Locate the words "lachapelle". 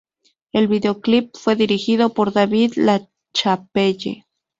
2.75-4.25